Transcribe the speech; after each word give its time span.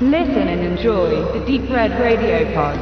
Listen 0.00 0.48
and 0.48 0.60
enjoy 0.60 1.22
the 1.32 1.38
Deep 1.46 1.70
Red 1.70 1.92
Radio 2.00 2.44
Pod. 2.52 2.76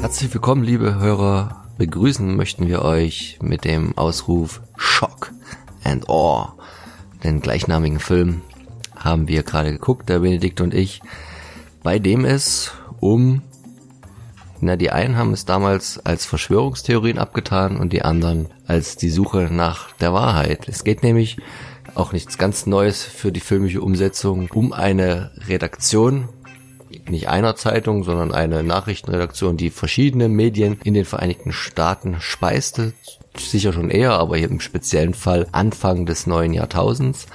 Herzlich 0.00 0.32
willkommen, 0.32 0.62
liebe 0.62 0.94
Hörer. 0.94 1.64
Begrüßen 1.76 2.36
möchten 2.36 2.68
wir 2.68 2.82
euch 2.82 3.40
mit 3.42 3.64
dem 3.64 3.98
Ausruf 3.98 4.62
Shock 4.76 5.32
and 5.82 6.08
Awe. 6.08 6.52
Den 7.24 7.40
gleichnamigen 7.40 7.98
Film 7.98 8.42
haben 8.94 9.26
wir 9.26 9.42
gerade 9.42 9.72
geguckt, 9.72 10.08
der 10.08 10.20
Benedikt 10.20 10.60
und 10.60 10.72
ich, 10.72 11.00
bei 11.82 11.98
dem 11.98 12.24
es 12.24 12.70
um, 13.00 13.42
na, 14.60 14.76
die 14.76 14.90
einen 14.90 15.16
haben 15.16 15.32
es 15.32 15.44
damals 15.44 15.98
als 16.04 16.26
Verschwörungstheorien 16.26 17.18
abgetan 17.18 17.76
und 17.76 17.92
die 17.92 18.02
anderen 18.02 18.48
als 18.66 18.96
die 18.96 19.10
Suche 19.10 19.48
nach 19.50 19.92
der 19.92 20.12
Wahrheit. 20.12 20.68
Es 20.68 20.84
geht 20.84 21.02
nämlich 21.02 21.36
auch 21.94 22.12
nichts 22.12 22.38
ganz 22.38 22.66
Neues 22.66 23.04
für 23.04 23.32
die 23.32 23.40
filmische 23.40 23.80
Umsetzung 23.80 24.48
um 24.52 24.72
eine 24.72 25.30
Redaktion 25.48 26.28
nicht 27.08 27.28
einer 27.28 27.56
Zeitung, 27.56 28.04
sondern 28.04 28.32
eine 28.32 28.62
Nachrichtenredaktion, 28.62 29.56
die 29.56 29.70
verschiedene 29.70 30.28
Medien 30.28 30.78
in 30.84 30.94
den 30.94 31.04
Vereinigten 31.04 31.52
Staaten 31.52 32.16
speiste, 32.20 32.92
sicher 33.36 33.72
schon 33.72 33.90
eher, 33.90 34.12
aber 34.12 34.36
hier 34.36 34.50
im 34.50 34.60
speziellen 34.60 35.14
Fall 35.14 35.46
Anfang 35.52 36.06
des 36.06 36.26
neuen 36.26 36.52
Jahrtausends 36.52 37.26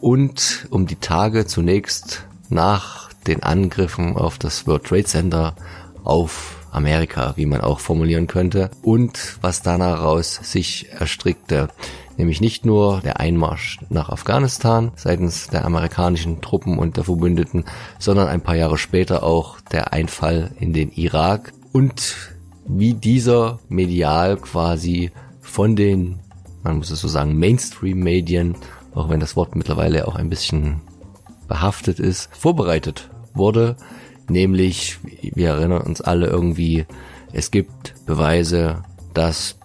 und 0.00 0.66
um 0.70 0.86
die 0.86 0.96
Tage 0.96 1.46
zunächst 1.46 2.24
nach 2.48 3.10
den 3.26 3.42
Angriffen 3.42 4.16
auf 4.16 4.38
das 4.38 4.66
World 4.66 4.84
Trade 4.84 5.04
Center 5.04 5.54
auf 6.04 6.66
Amerika, 6.70 7.32
wie 7.36 7.46
man 7.46 7.60
auch 7.60 7.80
formulieren 7.80 8.26
könnte, 8.26 8.70
und 8.82 9.38
was 9.40 9.62
daraus 9.62 10.34
sich 10.34 10.90
erstrickte 10.92 11.68
nämlich 12.16 12.40
nicht 12.40 12.64
nur 12.64 13.00
der 13.00 13.20
Einmarsch 13.20 13.80
nach 13.88 14.08
Afghanistan 14.08 14.92
seitens 14.96 15.48
der 15.48 15.64
amerikanischen 15.64 16.40
Truppen 16.40 16.78
und 16.78 16.96
der 16.96 17.04
Verbündeten, 17.04 17.64
sondern 17.98 18.28
ein 18.28 18.40
paar 18.40 18.56
Jahre 18.56 18.78
später 18.78 19.22
auch 19.22 19.60
der 19.60 19.92
Einfall 19.92 20.52
in 20.58 20.72
den 20.72 20.92
Irak 20.92 21.52
und 21.72 22.32
wie 22.66 22.94
dieser 22.94 23.58
medial 23.68 24.36
quasi 24.36 25.10
von 25.40 25.76
den, 25.76 26.20
man 26.62 26.78
muss 26.78 26.90
es 26.90 27.00
so 27.00 27.08
sagen, 27.08 27.38
Mainstream-Medien, 27.38 28.56
auch 28.94 29.08
wenn 29.08 29.20
das 29.20 29.36
Wort 29.36 29.56
mittlerweile 29.56 30.08
auch 30.08 30.14
ein 30.14 30.30
bisschen 30.30 30.80
behaftet 31.46 31.98
ist, 32.00 32.30
vorbereitet 32.34 33.10
wurde. 33.34 33.76
Nämlich, 34.28 34.98
wir 35.02 35.50
erinnern 35.50 35.82
uns 35.82 36.00
alle 36.00 36.26
irgendwie, 36.26 36.86
es 37.32 37.50
gibt 37.50 37.94
Beweise, 38.06 38.82
dass 39.12 39.56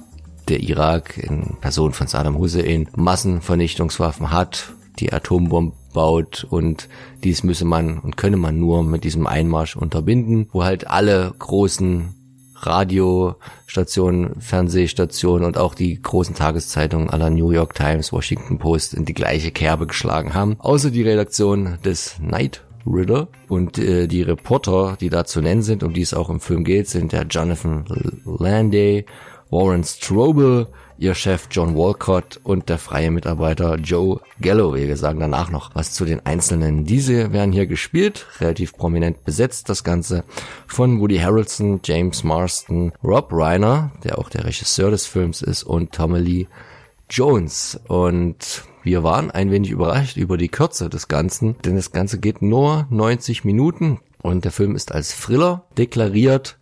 der 0.48 0.62
Irak 0.62 1.18
in 1.18 1.58
Person 1.62 1.94
von 1.94 2.08
Saddam 2.08 2.38
Hussein 2.38 2.90
Massenvernichtungswaffen 2.96 4.32
hat, 4.32 4.74
die 5.00 5.14
Atombomben 5.14 5.78
baut 5.94 6.46
und 6.50 6.88
dies 7.24 7.44
müsse 7.44 7.66
man 7.66 8.00
und 8.00 8.18
könne 8.18 8.38
man 8.38 8.60
nur 8.60 8.84
mit 8.84 9.04
diesem 9.04 9.28
Einmarsch 9.28 9.76
unterbinden, 9.76 10.50
wo 10.52 10.64
halt 10.64 10.88
alle 10.88 11.34
großen 11.38 12.16
Radiostationen, 12.62 14.42
Fernsehstationen 14.42 15.46
und 15.46 15.58
auch 15.58 15.76
die 15.76 16.02
großen 16.02 16.36
Tageszeitungen 16.36 17.10
aller 17.10 17.30
New 17.30 17.52
York 17.52 17.74
Times, 17.74 18.12
Washington 18.12 18.60
Post 18.60 18.94
in 18.94 19.06
die 19.06 19.14
gleiche 19.14 19.52
Kerbe 19.52 19.88
geschlagen 19.88 20.34
haben. 20.34 20.58
Außer 20.60 20.92
die 20.92 21.04
Redaktion 21.04 21.78
des 21.86 22.20
Night 22.20 22.64
Riddle 22.90 23.28
und 23.48 23.78
äh, 23.78 24.08
die 24.08 24.24
Reporter, 24.24 24.98
die 25.00 25.10
da 25.10 25.26
zu 25.26 25.42
nennen 25.42 25.62
sind, 25.62 25.84
um 25.84 25.94
die 25.94 26.02
es 26.02 26.14
auch 26.14 26.30
im 26.30 26.40
Film 26.40 26.64
geht, 26.64 26.88
sind 26.88 27.12
der 27.12 27.24
Jonathan 27.24 27.86
Landay 28.26 29.06
Warren 29.52 29.84
Strobel, 29.84 30.68
ihr 31.00 31.16
Chef 31.16 31.48
John 31.50 31.76
Walcott 31.76 32.40
und 32.44 32.70
der 32.70 32.78
freie 32.78 33.10
Mitarbeiter 33.10 33.78
Joe 33.78 34.20
Galloway. 34.42 34.88
Wir 34.88 34.98
sagen 34.98 35.20
danach 35.20 35.50
noch 35.50 35.74
was 35.74 35.94
zu 35.94 36.06
den 36.06 36.24
Einzelnen. 36.26 36.86
Diese 36.86 37.34
werden 37.34 37.52
hier 37.52 37.66
gespielt, 37.66 38.28
relativ 38.40 38.78
prominent 38.78 39.24
besetzt, 39.24 39.70
das 39.70 39.84
Ganze 39.84 40.24
von 40.68 41.00
Woody 41.00 41.18
Harrelson, 41.18 41.80
James 41.84 42.24
Marston, 42.24 42.92
Rob 43.04 43.30
Reiner, 43.32 43.92
der 44.04 44.20
auch 44.20 44.30
der 44.30 44.46
Regisseur 44.46 44.92
des 44.92 45.08
Films 45.08 45.42
ist, 45.42 45.64
und 45.64 45.94
Tommy 45.94 46.20
Lee 46.20 46.48
Jones. 47.10 47.80
Und 47.88 48.64
wir 48.84 49.04
waren 49.04 49.32
ein 49.32 49.52
wenig 49.52 49.72
überrascht 49.72 50.18
über 50.18 50.38
die 50.38 50.50
Kürze 50.50 50.90
des 50.90 51.08
Ganzen, 51.08 51.58
denn 51.66 51.76
das 51.76 51.92
Ganze 51.92 52.20
geht 52.20 52.42
nur 52.42 52.88
90 52.90 53.44
Minuten 53.44 54.00
und 54.22 54.46
der 54.46 54.52
Film 54.52 54.76
ist 54.76 54.92
als 54.92 55.16
Thriller 55.16 55.66
deklariert 55.78 56.60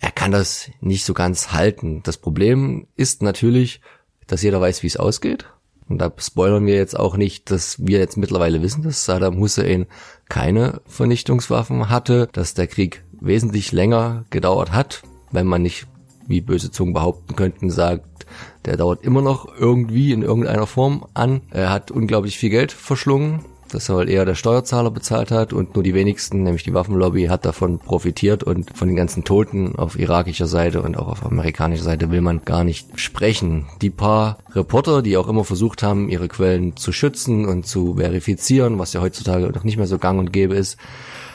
er 0.00 0.10
kann 0.10 0.32
das 0.32 0.70
nicht 0.80 1.04
so 1.04 1.12
ganz 1.14 1.52
halten. 1.52 2.02
Das 2.02 2.16
Problem 2.16 2.86
ist 2.96 3.22
natürlich, 3.22 3.80
dass 4.26 4.42
jeder 4.42 4.60
weiß, 4.60 4.82
wie 4.82 4.86
es 4.86 4.96
ausgeht. 4.96 5.46
Und 5.88 5.98
da 5.98 6.10
spoilern 6.18 6.66
wir 6.66 6.74
jetzt 6.74 6.98
auch 6.98 7.16
nicht, 7.16 7.50
dass 7.50 7.84
wir 7.84 7.98
jetzt 7.98 8.16
mittlerweile 8.16 8.62
wissen, 8.62 8.82
dass 8.82 9.04
Saddam 9.04 9.38
Hussein 9.38 9.86
keine 10.28 10.80
Vernichtungswaffen 10.86 11.90
hatte, 11.90 12.28
dass 12.32 12.54
der 12.54 12.66
Krieg 12.66 13.04
wesentlich 13.20 13.72
länger 13.72 14.24
gedauert 14.30 14.72
hat, 14.72 15.02
wenn 15.32 15.46
man 15.46 15.62
nicht, 15.62 15.86
wie 16.30 16.40
böse 16.40 16.70
Zungen 16.70 16.94
behaupten 16.94 17.36
könnten, 17.36 17.70
sagt, 17.70 18.26
der 18.64 18.76
dauert 18.76 19.04
immer 19.04 19.20
noch 19.20 19.48
irgendwie 19.58 20.12
in 20.12 20.22
irgendeiner 20.22 20.66
Form 20.66 21.04
an. 21.12 21.42
Er 21.50 21.70
hat 21.70 21.90
unglaublich 21.90 22.38
viel 22.38 22.50
Geld 22.50 22.72
verschlungen 22.72 23.44
das 23.72 23.86
soll 23.86 24.08
eher 24.08 24.24
der 24.24 24.34
Steuerzahler 24.34 24.90
bezahlt 24.90 25.30
hat 25.30 25.52
und 25.52 25.74
nur 25.74 25.84
die 25.84 25.94
wenigsten, 25.94 26.42
nämlich 26.42 26.64
die 26.64 26.74
Waffenlobby, 26.74 27.26
hat 27.26 27.44
davon 27.44 27.78
profitiert 27.78 28.42
und 28.42 28.76
von 28.76 28.88
den 28.88 28.96
ganzen 28.96 29.22
Toten 29.22 29.76
auf 29.76 29.98
irakischer 29.98 30.46
Seite 30.46 30.82
und 30.82 30.98
auch 30.98 31.08
auf 31.08 31.24
amerikanischer 31.24 31.84
Seite 31.84 32.10
will 32.10 32.20
man 32.20 32.44
gar 32.44 32.64
nicht 32.64 32.98
sprechen. 32.98 33.66
Die 33.80 33.90
paar 33.90 34.38
Reporter, 34.54 35.02
die 35.02 35.16
auch 35.16 35.28
immer 35.28 35.44
versucht 35.44 35.82
haben, 35.82 36.08
ihre 36.08 36.28
Quellen 36.28 36.76
zu 36.76 36.92
schützen 36.92 37.46
und 37.46 37.66
zu 37.66 37.94
verifizieren, 37.94 38.78
was 38.78 38.92
ja 38.92 39.00
heutzutage 39.00 39.46
noch 39.46 39.64
nicht 39.64 39.76
mehr 39.76 39.86
so 39.86 39.98
gang 39.98 40.18
und 40.18 40.32
gäbe 40.32 40.54
ist, 40.54 40.76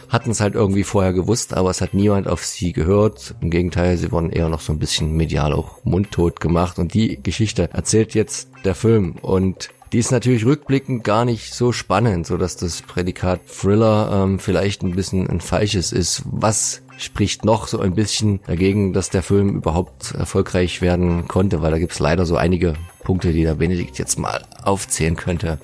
hatten 0.10 0.32
es 0.32 0.42
halt 0.42 0.56
irgendwie 0.56 0.84
vorher 0.84 1.14
gewusst, 1.14 1.54
aber 1.54 1.70
es 1.70 1.82
hat 1.82 1.94
niemand 1.94 2.28
auf 2.28 2.46
sie 2.46 2.74
gehört. 2.74 3.36
Im 3.42 3.50
Gegenteil, 3.50 3.98
sie 3.98 4.12
wurden 4.12 4.30
eher 4.30 4.50
noch 4.50 4.62
so 4.62 4.74
ein 4.74 4.80
bisschen 4.80 5.16
medial 5.16 5.54
auch 5.54 5.84
mundtot 5.84 6.40
gemacht 6.40 6.80
und 6.80 6.94
die 6.94 7.22
Geschichte 7.22 7.70
erzählt 7.74 8.14
jetzt 8.14 8.50
der 8.64 8.76
Film 8.76 9.16
und 9.22 9.70
die 9.94 10.00
ist 10.00 10.12
natürlich 10.12 10.46
rückblickend 10.46 11.04
gar 11.04 11.26
nicht 11.26 11.54
so 11.54 11.72
spannend, 11.72 12.28
so 12.28 12.38
das 12.38 12.82
Prädikat 12.82 13.42
Thriller 13.48 14.24
ähm, 14.24 14.40
vielleicht 14.40 14.82
ein 14.82 14.96
bisschen 14.96 15.30
ein 15.30 15.40
falsches 15.40 15.92
ist. 15.92 16.24
Was 16.26 16.82
spricht 16.98 17.46
noch 17.46 17.68
so 17.68 17.80
ein 17.80 17.96
bisschen 17.96 18.40
dagegen, 18.48 18.94
dass 18.94 19.10
der 19.10 19.24
Film 19.24 19.56
überhaupt 19.56 20.14
erfolgreich 20.14 20.82
werden 20.82 21.28
konnte, 21.28 21.62
weil 21.62 21.72
da 21.72 21.78
gibt's 21.78 22.00
leider 22.00 22.26
so 22.26 22.36
einige 22.36 22.74
Punkte, 23.04 23.32
die 23.32 23.44
der 23.44 23.56
Benedikt 23.56 23.98
jetzt 23.98 24.18
mal 24.18 24.44
aufzählen 24.64 25.16
könnte. 25.16 25.60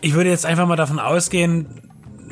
Ich 0.00 0.14
würde 0.14 0.30
jetzt 0.30 0.44
einfach 0.44 0.66
mal 0.66 0.76
davon 0.76 0.98
ausgehen, 0.98 1.83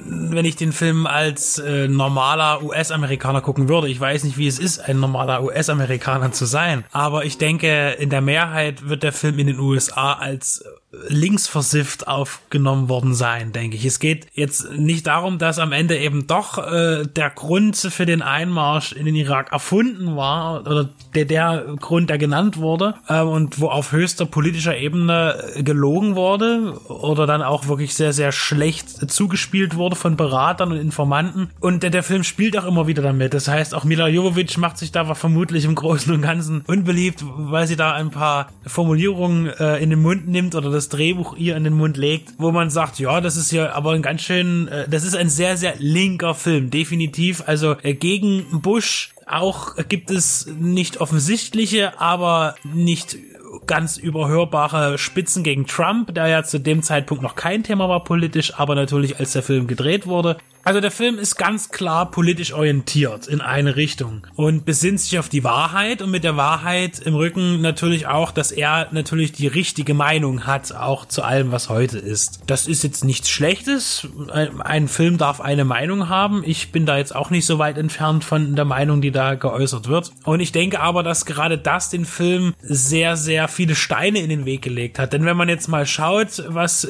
wenn 0.05 0.45
ich 0.45 0.57
den 0.57 0.73
Film 0.73 1.07
als 1.07 1.59
äh, 1.59 1.89
normaler 1.89 2.63
US-Amerikaner 2.63 3.41
gucken 3.41 3.69
würde. 3.69 3.89
Ich 3.89 4.01
weiß 4.01 4.25
nicht, 4.25 4.39
wie 4.39 4.47
es 4.47 4.59
ist, 4.59 4.79
ein 4.79 5.01
normaler 5.01 5.43
US-Amerikaner 5.43 6.33
zu 6.33 6.45
sein. 6.45 6.85
Aber 6.93 7.25
ich 7.25 7.39
denke, 7.39 7.97
in 7.99 8.11
der 8.11 8.21
Mehrheit 8.21 8.89
wird 8.89 9.03
der 9.03 9.13
Film 9.13 9.39
in 9.39 9.47
den 9.47 9.59
USA 9.59 10.15
als 10.15 10.65
linksversifft 11.09 12.07
aufgenommen 12.07 12.89
worden 12.89 13.15
sein, 13.15 13.53
denke 13.53 13.77
ich. 13.77 13.85
Es 13.85 13.99
geht 13.99 14.27
jetzt 14.35 14.73
nicht 14.73 15.07
darum, 15.07 15.39
dass 15.39 15.59
am 15.59 15.73
Ende 15.73 15.99
eben 15.99 16.27
doch 16.27 16.59
äh, 16.59 17.05
der 17.07 17.31
Grund 17.31 17.77
für 17.77 18.05
den 18.05 18.21
Einmarsch 18.21 18.93
in 18.93 19.07
den 19.07 19.15
Irak 19.15 19.53
erfunden 19.53 20.17
war 20.17 20.61
oder 20.61 20.91
der, 21.15 21.25
der 21.25 21.77
Grund, 21.81 22.11
der 22.11 22.19
genannt 22.19 22.59
wurde 22.59 22.95
äh, 23.09 23.21
und 23.21 23.61
wo 23.61 23.69
auf 23.69 23.93
höchster 23.93 24.27
politischer 24.27 24.77
Ebene 24.77 25.53
gelogen 25.59 26.15
wurde 26.15 26.79
oder 26.89 27.27
dann 27.27 27.43
auch 27.43 27.69
wirklich 27.69 27.95
sehr, 27.95 28.13
sehr 28.13 28.33
schlecht 28.33 29.11
zugespielt 29.11 29.77
wurde 29.77 29.97
von 29.97 30.17
Beratern 30.17 30.73
und 30.73 30.79
Informanten. 30.79 31.51
Und 31.61 31.83
der, 31.83 31.91
der 31.91 32.03
Film 32.03 32.23
spielt 32.25 32.57
auch 32.59 32.67
immer 32.67 32.87
wieder 32.87 33.03
damit. 33.03 33.33
Das 33.33 33.49
heißt, 33.49 33.75
auch 33.75 33.85
Mila 33.85 34.09
Jovovich 34.09 34.59
macht 34.59 34.77
sich 34.77 34.93
da 34.93 35.15
vermutlich 35.15 35.65
im 35.65 35.75
Großen 35.75 36.13
und 36.13 36.23
Ganzen 36.23 36.63
unbeliebt, 36.67 37.25
weil 37.25 37.67
sie 37.67 37.77
da 37.77 37.93
ein 37.93 38.11
paar 38.11 38.49
Formulierungen 38.67 39.47
äh, 39.47 39.79
in 39.79 39.91
den 39.91 40.03
Mund 40.03 40.29
nimmt 40.29 40.55
oder 40.55 40.71
das 40.71 40.82
das 40.83 40.89
Drehbuch 40.89 41.37
ihr 41.37 41.57
in 41.57 41.65
den 41.65 41.75
Mund 41.75 41.97
legt, 41.97 42.35
wo 42.39 42.51
man 42.51 42.71
sagt, 42.71 42.99
ja, 42.99 43.21
das 43.21 43.37
ist 43.37 43.53
ja 43.53 43.73
aber 43.73 43.93
ein 43.93 44.03
ganz 44.03 44.23
schön, 44.23 44.69
äh, 44.69 44.89
das 44.89 45.05
ist 45.05 45.15
ein 45.15 45.29
sehr, 45.29 45.57
sehr 45.57 45.75
linker 45.79 46.35
Film, 46.35 46.71
definitiv. 46.71 47.45
Also 47.47 47.77
äh, 47.83 47.95
gegen 47.95 48.61
Bush 48.61 49.15
auch 49.27 49.77
gibt 49.89 50.11
es 50.11 50.47
nicht 50.59 51.01
offensichtliche, 51.01 52.01
aber 52.01 52.57
nicht 52.65 53.17
ganz 53.67 53.97
überhörbare 53.97 54.99
Spitzen 54.99 55.43
gegen 55.43 55.67
Trump, 55.67 56.15
der 56.15 56.27
ja 56.27 56.43
zu 56.43 56.59
dem 56.59 56.83
Zeitpunkt 56.83 57.23
noch 57.23 57.35
kein 57.35 57.63
Thema 57.63 57.89
war 57.89 58.05
politisch, 58.05 58.55
aber 58.59 58.75
natürlich 58.75 59.19
als 59.19 59.33
der 59.33 59.43
Film 59.43 59.67
gedreht 59.67 60.07
wurde. 60.07 60.37
Also 60.65 60.81
der 60.81 60.93
Film 60.93 61.19
ist 61.19 61.37
ganz 61.37 61.71
klar 61.71 62.11
politisch 62.13 62.53
orientiert 62.53 63.27
in 63.27 63.41
eine 63.41 63.75
Richtung 63.75 64.25
und 64.37 64.65
besinnt 64.65 65.01
sich 65.01 65.19
auf 65.19 65.29
die 65.29 65.43
Wahrheit 65.43 66.03
und 66.03 66.13
mit 66.13 66.23
der 66.23 66.37
Wahrheit 66.37 67.01
im 67.01 67.17
Rücken 67.17 67.61
natürlich 67.61 68.07
auch, 68.07 68.31
dass 68.31 68.53
er 68.53 68.87
natürlich 68.93 69.33
die 69.33 69.49
richtige 69.49 69.93
Meinung 69.93 70.47
hat, 70.47 70.73
auch 70.73 71.05
zu 71.07 71.23
allem, 71.23 71.51
was 71.51 71.69
heute 71.69 71.99
ist. 71.99 72.43
Das 72.47 72.69
ist 72.69 72.85
jetzt 72.85 73.05
nichts 73.05 73.29
Schlechtes. 73.29 74.07
Ein 74.31 74.87
Film 74.87 75.19
darf 75.19 75.41
eine 75.41 75.65
Meinung 75.65 76.09
haben. 76.09 76.45
Ich 76.47 76.71
bin 76.71 76.87
da 76.87 76.97
jetzt 76.97 77.15
auch 77.17 77.31
nicht 77.31 77.45
so 77.45 77.59
weit 77.59 77.77
entfernt 77.77 78.23
von 78.23 78.55
der 78.55 78.65
Meinung, 78.65 79.01
die 79.01 79.11
da 79.11 79.35
geäußert 79.35 79.89
wird. 79.89 80.13
Und 80.25 80.39
ich 80.39 80.53
denke 80.53 80.79
aber, 80.79 81.03
dass 81.03 81.27
gerade 81.27 81.59
das 81.59 81.91
den 81.91 82.05
Film 82.05 82.55
sehr, 82.63 83.17
sehr 83.17 83.42
viele 83.49 83.75
Steine 83.75 84.21
in 84.21 84.29
den 84.29 84.45
Weg 84.45 84.63
gelegt 84.63 84.99
hat. 84.99 85.13
Denn 85.13 85.25
wenn 85.25 85.37
man 85.37 85.49
jetzt 85.49 85.69
mal 85.69 85.87
schaut, 85.87 86.45
was 86.49 86.87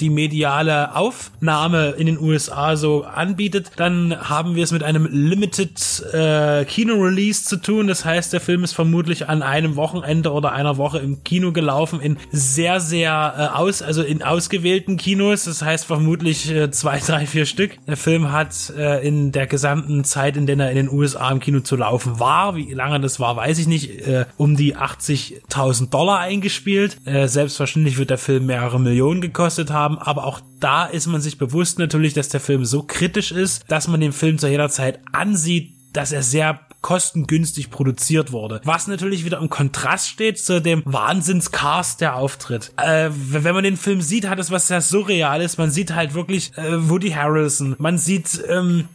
die 0.00 0.10
mediale 0.10 0.94
Aufnahme 0.94 1.90
in 1.98 2.06
den 2.06 2.18
USA 2.18 2.76
so 2.76 3.04
anbietet, 3.04 3.72
dann 3.76 4.16
haben 4.28 4.54
wir 4.56 4.64
es 4.64 4.72
mit 4.72 4.82
einem 4.82 5.06
Limited 5.10 6.04
äh, 6.12 6.64
Kino-Release 6.64 7.44
zu 7.44 7.56
tun. 7.56 7.86
Das 7.86 8.04
heißt, 8.04 8.32
der 8.32 8.40
Film 8.40 8.64
ist 8.64 8.72
vermutlich 8.72 9.28
an 9.28 9.42
einem 9.42 9.76
Wochenende 9.76 10.32
oder 10.32 10.52
einer 10.52 10.76
Woche 10.76 10.98
im 10.98 11.22
Kino 11.24 11.52
gelaufen 11.52 12.00
in 12.00 12.16
sehr, 12.30 12.80
sehr 12.80 13.34
äh, 13.36 13.56
aus, 13.56 13.82
also 13.82 14.02
in 14.02 14.22
ausgewählten 14.22 14.96
Kinos. 14.96 15.44
Das 15.44 15.62
heißt 15.62 15.84
vermutlich 15.84 16.50
äh, 16.50 16.70
zwei, 16.70 16.98
drei, 16.98 17.26
vier 17.26 17.46
Stück. 17.46 17.76
Der 17.86 17.96
Film 17.96 18.32
hat 18.32 18.72
äh, 18.76 19.06
in 19.06 19.32
der 19.32 19.46
gesamten 19.46 20.04
Zeit, 20.04 20.36
in 20.36 20.46
der 20.46 20.62
er 20.62 20.70
in 20.70 20.76
den 20.76 20.90
USA 20.90 21.30
im 21.30 21.40
Kino 21.40 21.60
zu 21.60 21.76
laufen 21.76 22.20
war, 22.20 22.56
wie 22.56 22.72
lange 22.72 23.00
das 23.00 23.20
war, 23.20 23.36
weiß 23.36 23.58
ich 23.58 23.66
nicht, 23.66 24.06
äh, 24.06 24.26
um 24.36 24.56
die 24.56 24.76
80.000 24.76 25.90
Dollar 25.92 26.18
eingespielt. 26.18 26.96
Äh, 27.04 27.28
selbstverständlich 27.28 27.98
wird 27.98 28.10
der 28.10 28.18
Film 28.18 28.46
mehrere 28.46 28.80
Millionen 28.80 29.20
gekostet 29.20 29.70
haben, 29.70 29.98
aber 29.98 30.24
auch 30.26 30.40
da 30.60 30.86
ist 30.86 31.06
man 31.06 31.20
sich 31.20 31.38
bewusst 31.38 31.78
natürlich, 31.78 32.14
dass 32.14 32.28
der 32.28 32.40
Film 32.40 32.64
so 32.64 32.82
kritisch 32.82 33.32
ist, 33.32 33.64
dass 33.68 33.88
man 33.88 34.00
den 34.00 34.12
Film 34.12 34.38
zu 34.38 34.48
jeder 34.48 34.68
Zeit 34.68 35.00
ansieht, 35.12 35.74
dass 35.92 36.12
er 36.12 36.22
sehr 36.22 36.60
kostengünstig 36.80 37.70
produziert 37.70 38.32
wurde. 38.32 38.60
Was 38.64 38.88
natürlich 38.88 39.24
wieder 39.24 39.38
im 39.38 39.48
Kontrast 39.48 40.08
steht 40.08 40.38
zu 40.38 40.60
dem 40.60 40.82
Wahnsinnscast, 40.84 42.00
der 42.00 42.16
auftritt. 42.16 42.72
Äh, 42.76 43.10
wenn 43.12 43.54
man 43.54 43.64
den 43.64 43.76
Film 43.76 44.02
sieht, 44.02 44.28
hat 44.28 44.38
es 44.38 44.50
was 44.50 44.66
sehr 44.66 44.80
Surreales. 44.80 45.58
Man 45.58 45.70
sieht 45.70 45.94
halt 45.94 46.14
wirklich 46.14 46.52
äh, 46.56 46.88
Woody 46.90 47.10
Harrelson. 47.10 47.76
Man 47.78 47.98
sieht 47.98 48.42
ähm, 48.48 48.88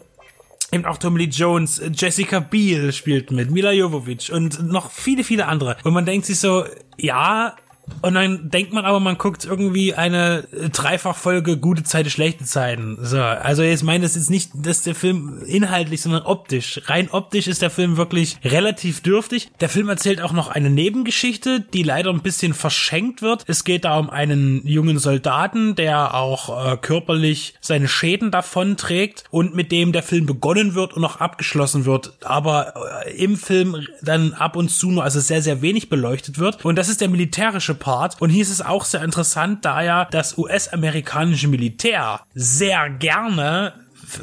eben 0.71 0.85
auch 0.85 0.97
Tommy 0.97 1.25
Lee 1.25 1.29
Jones, 1.31 1.81
Jessica 1.93 2.39
Biel 2.39 2.91
spielt 2.91 3.31
mit, 3.31 3.51
Mila 3.51 3.71
Jovovich 3.71 4.31
und 4.31 4.67
noch 4.69 4.91
viele, 4.91 5.23
viele 5.23 5.47
andere. 5.47 5.77
Und 5.83 5.93
man 5.93 6.05
denkt 6.05 6.25
sich 6.25 6.39
so, 6.39 6.65
ja, 6.97 7.55
und 8.01 8.13
dann 8.13 8.49
denkt 8.49 8.73
man 8.73 8.85
aber, 8.85 8.99
man 8.99 9.17
guckt 9.17 9.45
irgendwie 9.45 9.93
eine 9.93 10.43
Dreifachfolge 10.71 11.57
gute 11.57 11.83
Zeiten, 11.83 12.09
schlechte 12.09 12.45
Zeiten. 12.45 12.97
So, 13.01 13.19
also 13.19 13.63
jetzt 13.63 13.83
meine 13.83 14.03
das 14.03 14.15
jetzt 14.15 14.29
nicht, 14.29 14.51
dass 14.53 14.83
der 14.83 14.95
Film 14.95 15.41
inhaltlich, 15.45 16.01
sondern 16.01 16.23
optisch. 16.23 16.81
Rein 16.85 17.09
optisch 17.11 17.47
ist 17.47 17.61
der 17.61 17.69
Film 17.69 17.97
wirklich 17.97 18.37
relativ 18.43 19.01
dürftig. 19.01 19.49
Der 19.59 19.69
Film 19.69 19.89
erzählt 19.89 20.21
auch 20.21 20.33
noch 20.33 20.49
eine 20.49 20.69
Nebengeschichte, 20.69 21.61
die 21.73 21.83
leider 21.83 22.11
ein 22.11 22.21
bisschen 22.21 22.53
verschenkt 22.53 23.21
wird. 23.21 23.43
Es 23.47 23.63
geht 23.63 23.85
da 23.85 23.97
um 23.97 24.09
einen 24.09 24.65
jungen 24.67 24.99
Soldaten, 24.99 25.75
der 25.75 26.13
auch 26.13 26.73
äh, 26.73 26.77
körperlich 26.77 27.55
seine 27.61 27.87
Schäden 27.87 28.31
davon 28.31 28.77
trägt 28.77 29.23
und 29.31 29.55
mit 29.55 29.71
dem 29.71 29.91
der 29.91 30.03
Film 30.03 30.25
begonnen 30.25 30.75
wird 30.75 30.93
und 30.93 31.01
noch 31.01 31.19
abgeschlossen 31.19 31.85
wird, 31.85 32.13
aber 32.23 32.73
äh, 33.05 33.23
im 33.23 33.37
Film 33.37 33.85
dann 34.01 34.33
ab 34.33 34.55
und 34.55 34.69
zu 34.69 34.91
nur 34.91 35.03
also 35.03 35.19
sehr 35.19 35.41
sehr 35.41 35.61
wenig 35.61 35.89
beleuchtet 35.89 36.39
wird 36.39 36.63
und 36.65 36.77
das 36.77 36.89
ist 36.89 37.01
der 37.01 37.09
militärische 37.09 37.76
Part. 37.77 38.21
Und 38.21 38.29
hier 38.29 38.41
ist 38.41 38.49
es 38.49 38.61
auch 38.61 38.85
sehr 38.85 39.03
interessant, 39.03 39.63
da 39.65 39.81
ja 39.81 40.05
das 40.05 40.37
US-amerikanische 40.37 41.47
Militär 41.47 42.21
sehr 42.33 42.89
gerne 42.89 43.73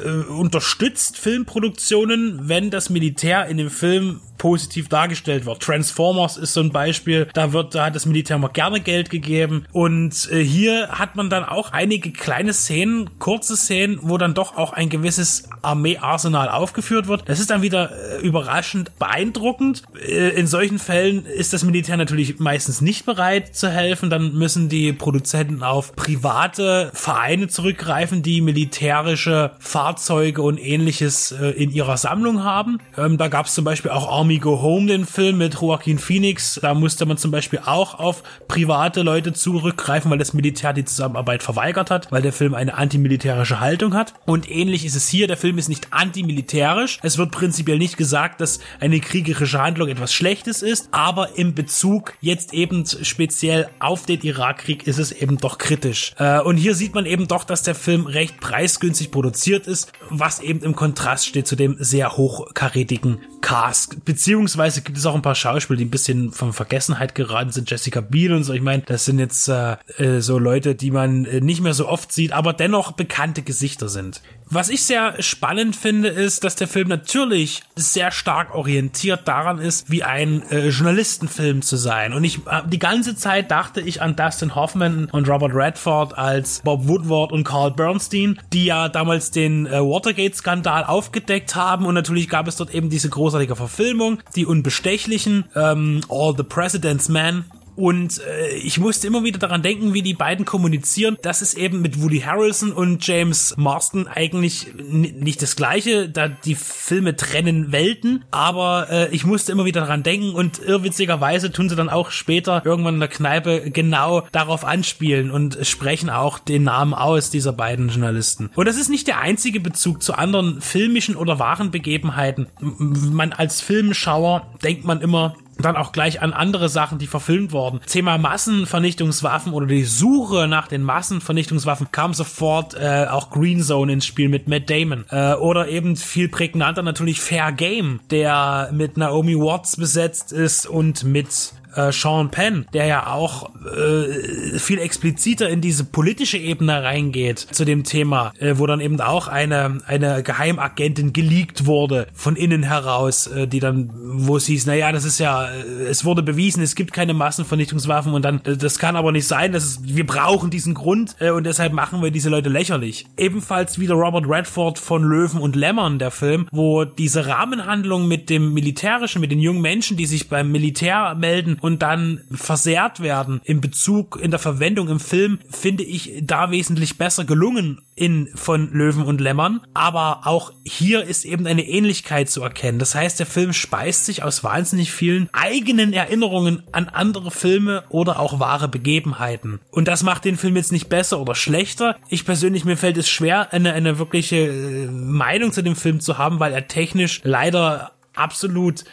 äh, 0.03 0.31
unterstützt 0.31 1.17
Filmproduktionen, 1.17 2.47
wenn 2.49 2.69
das 2.69 2.89
Militär 2.89 3.47
in 3.47 3.57
dem 3.57 3.69
Film 3.69 4.21
positiv 4.37 4.89
dargestellt 4.89 5.45
wird. 5.45 5.61
Transformers 5.61 6.37
ist 6.37 6.53
so 6.53 6.61
ein 6.61 6.71
Beispiel, 6.71 7.27
da 7.33 7.53
wird, 7.53 7.75
da 7.75 7.85
hat 7.85 7.95
das 7.95 8.05
Militär 8.05 8.37
mal 8.37 8.49
gerne 8.49 8.81
Geld 8.81 9.09
gegeben 9.09 9.65
und 9.71 10.29
äh, 10.31 10.43
hier 10.43 10.89
hat 10.89 11.15
man 11.15 11.29
dann 11.29 11.43
auch 11.43 11.71
einige 11.71 12.11
kleine 12.11 12.53
Szenen, 12.53 13.09
kurze 13.19 13.55
Szenen, 13.55 13.99
wo 14.01 14.17
dann 14.17 14.33
doch 14.33 14.57
auch 14.57 14.73
ein 14.73 14.89
gewisses 14.89 15.49
Armeearsenal 15.61 16.49
aufgeführt 16.49 17.07
wird. 17.07 17.27
Das 17.27 17.39
ist 17.39 17.49
dann 17.49 17.61
wieder 17.61 17.91
äh, 17.91 18.21
überraschend 18.21 18.97
beeindruckend. 18.99 19.83
Äh, 19.99 20.29
in 20.29 20.47
solchen 20.47 20.79
Fällen 20.79 21.25
ist 21.25 21.53
das 21.53 21.63
Militär 21.63 21.97
natürlich 21.97 22.39
meistens 22.39 22.81
nicht 22.81 23.05
bereit 23.05 23.55
zu 23.55 23.69
helfen, 23.69 24.09
dann 24.09 24.33
müssen 24.33 24.69
die 24.69 24.93
Produzenten 24.93 25.63
auf 25.63 25.95
private 25.95 26.91
Vereine 26.93 27.47
zurückgreifen, 27.47 28.21
die 28.21 28.41
militärische 28.41 29.51
Fahrzeuge 29.75 30.41
und 30.41 30.57
ähnliches 30.57 31.33
äh, 31.33 31.49
in 31.49 31.69
ihrer 31.69 31.97
Sammlung 31.97 32.45
haben. 32.45 32.77
Ähm, 32.97 33.17
da 33.17 33.27
gab 33.27 33.47
es 33.47 33.55
zum 33.55 33.65
Beispiel 33.65 33.91
auch 33.91 34.09
Army 34.09 34.37
Go 34.37 34.61
Home, 34.61 34.87
den 34.87 35.05
Film 35.05 35.39
mit 35.39 35.55
Joaquin 35.55 35.99
Phoenix. 35.99 36.57
Da 36.61 36.73
musste 36.73 37.05
man 37.05 37.17
zum 37.17 37.29
Beispiel 37.29 37.59
auch 37.65 37.99
auf 37.99 38.23
private 38.47 39.01
Leute 39.01 39.33
zurückgreifen, 39.33 40.09
weil 40.09 40.17
das 40.17 40.31
Militär 40.33 40.71
die 40.71 40.85
Zusammenarbeit 40.85 41.43
verweigert 41.43 41.91
hat, 41.91 42.09
weil 42.09 42.21
der 42.21 42.31
Film 42.31 42.53
eine 42.53 42.75
antimilitärische 42.75 43.59
Haltung 43.59 43.95
hat. 43.95 44.13
Und 44.25 44.49
ähnlich 44.49 44.85
ist 44.85 44.95
es 44.95 45.09
hier. 45.09 45.27
Der 45.27 45.35
Film 45.35 45.57
ist 45.57 45.67
nicht 45.67 45.91
antimilitärisch. 45.91 46.99
Es 47.03 47.17
wird 47.17 47.31
prinzipiell 47.31 47.77
nicht 47.77 47.97
gesagt, 47.97 48.39
dass 48.39 48.61
eine 48.79 49.01
kriegerische 49.01 49.61
Handlung 49.61 49.89
etwas 49.89 50.13
Schlechtes 50.13 50.61
ist, 50.61 50.87
aber 50.91 51.37
im 51.37 51.53
Bezug 51.53 52.13
jetzt 52.21 52.53
eben 52.53 52.85
speziell 52.85 53.67
auf 53.79 54.05
den 54.05 54.21
Irakkrieg 54.21 54.87
ist 54.87 54.99
es 54.99 55.11
eben 55.11 55.37
doch 55.37 55.57
kritisch. 55.57 56.13
Äh, 56.17 56.39
und 56.39 56.55
hier 56.55 56.75
sieht 56.75 56.95
man 56.95 57.05
eben 57.05 57.27
doch, 57.27 57.43
dass 57.43 57.61
der 57.61 57.75
Film 57.75 58.05
recht 58.05 58.39
preisgünstig 58.39 59.11
produziert 59.11 59.64
ist, 59.65 59.91
was 60.09 60.39
eben 60.39 60.61
im 60.61 60.75
Kontrast 60.75 61.27
steht 61.27 61.47
zu 61.47 61.55
dem 61.55 61.77
sehr 61.79 62.17
hochkarätigen 62.17 63.19
Cast. 63.41 64.05
Beziehungsweise 64.05 64.81
gibt 64.81 64.97
es 64.97 65.05
auch 65.05 65.15
ein 65.15 65.21
paar 65.21 65.35
Schauspieler, 65.35 65.77
die 65.77 65.85
ein 65.85 65.91
bisschen 65.91 66.31
von 66.31 66.53
Vergessenheit 66.53 67.15
geraten 67.15 67.51
sind. 67.51 67.69
Jessica 67.69 68.01
Biel 68.01 68.33
und 68.33 68.43
so. 68.43 68.53
Ich 68.53 68.61
meine, 68.61 68.83
das 68.83 69.05
sind 69.05 69.19
jetzt 69.19 69.47
äh, 69.47 69.77
äh, 69.97 70.21
so 70.21 70.39
Leute, 70.39 70.75
die 70.75 70.91
man 70.91 71.25
äh, 71.25 71.41
nicht 71.41 71.61
mehr 71.61 71.73
so 71.73 71.87
oft 71.87 72.11
sieht, 72.11 72.31
aber 72.31 72.53
dennoch 72.53 72.93
bekannte 72.93 73.41
Gesichter 73.41 73.89
sind. 73.89 74.21
Was 74.49 74.69
ich 74.69 74.83
sehr 74.83 75.21
spannend 75.23 75.75
finde, 75.75 76.09
ist, 76.09 76.43
dass 76.43 76.55
der 76.55 76.67
Film 76.67 76.87
natürlich 76.87 77.63
sehr 77.75 78.11
stark 78.11 78.53
orientiert 78.53 79.27
daran 79.27 79.59
ist, 79.59 79.89
wie 79.89 80.03
ein 80.03 80.43
äh, 80.51 80.69
Journalistenfilm 80.69 81.63
zu 81.63 81.77
sein. 81.77 82.13
Und 82.13 82.23
ich 82.23 82.37
äh, 82.45 82.61
die 82.67 82.79
ganze 82.79 83.15
Zeit 83.15 83.49
dachte 83.49 83.81
ich 83.81 84.01
an 84.01 84.15
Dustin 84.15 84.53
Hoffman 84.53 85.09
und 85.11 85.27
Robert 85.27 85.53
Redford 85.53 86.17
als 86.17 86.61
Bob 86.63 86.87
Woodward 86.87 87.31
und 87.31 87.43
Carl 87.43 87.71
Bernstein, 87.71 88.39
die 88.53 88.65
ja 88.65 88.87
damals 88.87 89.31
den 89.31 89.65
äh, 89.65 89.79
Watergate-Skandal 89.79 90.83
aufgedeckt 90.83 91.55
haben. 91.55 91.85
Und 91.85 91.95
natürlich 91.95 92.29
gab 92.29 92.47
es 92.47 92.55
dort 92.55 92.73
eben 92.73 92.89
diese 92.89 93.09
großartige 93.09 93.55
Verfilmung, 93.55 94.19
die 94.35 94.45
Unbestechlichen, 94.45 95.45
ähm, 95.55 96.01
All 96.07 96.35
the 96.37 96.43
President's 96.43 97.09
Men 97.09 97.45
und 97.75 98.21
äh, 98.21 98.55
ich 98.55 98.79
musste 98.79 99.07
immer 99.07 99.23
wieder 99.23 99.39
daran 99.39 99.61
denken, 99.61 99.93
wie 99.93 100.01
die 100.01 100.13
beiden 100.13 100.45
kommunizieren. 100.45 101.17
Das 101.21 101.41
ist 101.41 101.55
eben 101.55 101.81
mit 101.81 102.01
Woody 102.01 102.21
Harrelson 102.21 102.71
und 102.71 103.05
James 103.05 103.53
Marston 103.57 104.07
eigentlich 104.07 104.67
nicht 104.75 105.41
das 105.41 105.55
gleiche, 105.55 106.09
da 106.09 106.27
die 106.27 106.55
Filme 106.55 107.15
trennen 107.15 107.71
Welten. 107.71 108.23
Aber 108.31 108.87
äh, 108.89 109.09
ich 109.09 109.25
musste 109.25 109.51
immer 109.51 109.65
wieder 109.65 109.81
daran 109.81 110.03
denken 110.03 110.33
und 110.33 110.59
irrwitzigerweise 110.59 111.51
tun 111.51 111.69
sie 111.69 111.75
dann 111.75 111.89
auch 111.89 112.11
später 112.11 112.61
irgendwann 112.65 112.95
in 112.95 112.99
der 112.99 113.09
Kneipe 113.09 113.71
genau 113.71 114.27
darauf 114.31 114.63
anspielen 114.65 115.31
und 115.31 115.57
sprechen 115.63 116.09
auch 116.09 116.39
den 116.39 116.63
Namen 116.63 116.93
aus 116.93 117.29
dieser 117.29 117.53
beiden 117.53 117.89
Journalisten. 117.89 118.49
Und 118.55 118.67
das 118.67 118.77
ist 118.77 118.89
nicht 118.89 119.07
der 119.07 119.19
einzige 119.19 119.59
Bezug 119.59 120.01
zu 120.01 120.13
anderen 120.13 120.61
filmischen 120.61 121.15
oder 121.15 121.39
wahren 121.39 121.71
Begebenheiten. 121.71 122.47
Man 122.59 123.33
als 123.33 123.61
Filmschauer 123.61 124.47
denkt 124.63 124.85
man 124.85 125.01
immer, 125.01 125.35
dann 125.59 125.75
auch 125.75 125.91
gleich 125.91 126.21
an 126.21 126.33
andere 126.33 126.69
Sachen, 126.69 126.99
die 126.99 127.07
verfilmt 127.07 127.51
wurden. 127.51 127.79
Thema 127.87 128.17
Massenvernichtungswaffen 128.17 129.53
oder 129.53 129.67
die 129.67 129.83
Suche 129.83 130.47
nach 130.47 130.67
den 130.67 130.83
Massenvernichtungswaffen 130.83 131.91
kam 131.91 132.13
sofort 132.13 132.73
äh, 132.73 133.07
auch 133.09 133.29
Green 133.29 133.61
Zone 133.61 133.93
ins 133.93 134.05
Spiel 134.05 134.29
mit 134.29 134.47
Matt 134.47 134.69
Damon. 134.69 135.05
Äh, 135.09 135.33
oder 135.35 135.67
eben 135.67 135.95
viel 135.95 136.29
prägnanter 136.29 136.81
natürlich 136.81 137.21
Fair 137.21 137.51
Game, 137.51 137.99
der 138.09 138.69
mit 138.73 138.97
Naomi 138.97 139.35
Watts 139.35 139.77
besetzt 139.77 140.31
ist 140.31 140.65
und 140.65 141.03
mit 141.03 141.53
äh, 141.75 141.91
Sean 141.91 142.31
Penn, 142.31 142.65
der 142.73 142.85
ja 142.85 143.07
auch 143.07 143.49
äh, 143.65 144.59
viel 144.59 144.79
expliziter 144.79 145.49
in 145.49 145.61
diese 145.61 145.83
politische 145.83 146.37
Ebene 146.37 146.83
reingeht 146.83 147.39
zu 147.39 147.65
dem 147.65 147.83
Thema, 147.83 148.33
äh, 148.39 148.55
wo 148.57 148.65
dann 148.67 148.79
eben 148.79 148.99
auch 149.01 149.27
eine 149.27 149.81
eine 149.87 150.23
Geheimagentin 150.23 151.13
geleakt 151.13 151.65
wurde 151.65 152.07
von 152.13 152.35
innen 152.35 152.63
heraus, 152.63 153.27
äh, 153.27 153.47
die 153.47 153.59
dann, 153.59 153.91
wo 153.93 154.37
es 154.37 154.45
hieß, 154.45 154.65
naja, 154.65 154.91
das 154.91 155.05
ist 155.05 155.19
ja, 155.19 155.47
äh, 155.47 155.85
es 155.89 156.05
wurde 156.05 156.23
bewiesen, 156.23 156.61
es 156.63 156.75
gibt 156.75 156.93
keine 156.93 157.13
Massenvernichtungswaffen 157.13 158.13
und 158.13 158.23
dann, 158.23 158.41
äh, 158.45 158.57
das 158.57 158.79
kann 158.79 158.95
aber 158.95 159.11
nicht 159.11 159.27
sein, 159.27 159.51
das 159.51 159.65
ist, 159.65 159.95
wir 159.95 160.05
brauchen 160.05 160.49
diesen 160.49 160.73
Grund 160.73 161.15
äh, 161.19 161.31
und 161.31 161.45
deshalb 161.45 161.73
machen 161.73 162.01
wir 162.01 162.11
diese 162.11 162.29
Leute 162.29 162.49
lächerlich. 162.49 163.05
Ebenfalls 163.17 163.79
wieder 163.79 163.95
Robert 163.95 164.27
Redford 164.27 164.79
von 164.79 165.03
Löwen 165.03 165.39
und 165.39 165.55
Lämmern, 165.55 165.99
der 165.99 166.11
Film, 166.11 166.47
wo 166.51 166.85
diese 166.85 167.27
Rahmenhandlung 167.27 168.07
mit 168.07 168.29
dem 168.29 168.53
Militärischen, 168.53 169.21
mit 169.21 169.31
den 169.31 169.39
jungen 169.39 169.61
Menschen, 169.61 169.97
die 169.97 170.05
sich 170.05 170.29
beim 170.29 170.51
Militär 170.51 171.15
melden 171.15 171.57
und 171.65 171.81
dann 171.81 172.21
versehrt 172.31 172.99
werden 172.99 173.41
im 173.43 173.59
Bezug, 173.59 174.19
in 174.21 174.29
der 174.29 174.39
Verwendung 174.39 174.87
im 174.87 174.99
Film, 174.99 175.39
finde 175.49 175.81
ich 175.81 176.13
da 176.21 176.51
wesentlich 176.51 176.99
besser 176.99 177.25
gelungen 177.25 177.81
in 177.95 178.29
von 178.35 178.71
Löwen 178.71 179.01
und 179.01 179.19
Lämmern. 179.19 179.61
Aber 179.73 180.27
auch 180.27 180.53
hier 180.63 181.05
ist 181.05 181.25
eben 181.25 181.47
eine 181.47 181.67
Ähnlichkeit 181.67 182.29
zu 182.29 182.43
erkennen. 182.43 182.77
Das 182.77 182.93
heißt, 182.93 183.17
der 183.17 183.25
Film 183.25 183.51
speist 183.51 184.05
sich 184.05 184.21
aus 184.21 184.43
wahnsinnig 184.43 184.91
vielen 184.91 185.27
eigenen 185.33 185.91
Erinnerungen 185.91 186.61
an 186.71 186.87
andere 186.87 187.31
Filme 187.31 187.83
oder 187.89 188.19
auch 188.19 188.39
wahre 188.39 188.67
Begebenheiten. 188.67 189.59
Und 189.71 189.87
das 189.87 190.03
macht 190.03 190.23
den 190.23 190.37
Film 190.37 190.55
jetzt 190.57 190.71
nicht 190.71 190.87
besser 190.87 191.19
oder 191.19 191.33
schlechter. 191.33 191.95
Ich 192.09 192.25
persönlich, 192.25 192.63
mir 192.63 192.77
fällt 192.77 192.97
es 192.97 193.09
schwer, 193.09 193.51
eine, 193.53 193.73
eine 193.73 193.97
wirkliche 193.97 194.35
äh, 194.35 194.85
Meinung 194.85 195.51
zu 195.51 195.63
dem 195.63 195.75
Film 195.75 195.99
zu 195.99 196.19
haben, 196.19 196.39
weil 196.39 196.53
er 196.53 196.67
technisch 196.67 197.21
leider 197.23 197.93
absolut 198.13 198.85